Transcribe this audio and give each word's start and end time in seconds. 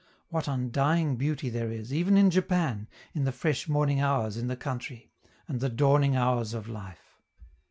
What 0.29 0.47
undying 0.47 1.15
beauty 1.15 1.49
there 1.51 1.71
is, 1.71 1.93
even 1.93 2.17
in 2.17 2.31
Japan, 2.31 2.87
in 3.13 3.23
the 3.23 3.31
fresh 3.31 3.69
morning 3.69 4.01
hours 4.01 4.35
in 4.35 4.47
the 4.47 4.57
country, 4.57 5.11
and 5.47 5.59
the 5.59 5.69
dawning 5.69 6.15
hours 6.15 6.55
of 6.55 6.67
life! 6.67 7.19